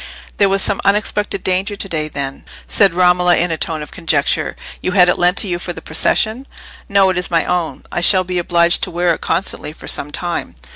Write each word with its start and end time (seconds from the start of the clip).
"There 0.37 0.49
was 0.49 0.63
some 0.63 0.81
unexpected 0.83 1.43
danger 1.43 1.75
to 1.75 1.87
day, 1.87 2.07
then?" 2.07 2.43
said 2.65 2.95
Romola, 2.95 3.37
in 3.37 3.51
a 3.51 3.55
tone 3.57 3.83
of 3.83 3.91
conjecture. 3.91 4.55
"You 4.81 4.93
had 4.93 5.09
it 5.09 5.19
lent 5.19 5.37
to 5.37 5.47
you 5.47 5.59
for 5.59 5.73
the 5.73 5.79
procession?" 5.83 6.47
"No; 6.89 7.11
it 7.11 7.19
is 7.19 7.29
my 7.29 7.45
own. 7.45 7.83
I 7.91 8.01
shall 8.01 8.23
be 8.23 8.39
obliged 8.39 8.81
to 8.81 8.89
wear 8.89 9.13
it 9.13 9.21
constantly, 9.21 9.73
for 9.73 9.87
some 9.87 10.09
time." 10.09 10.55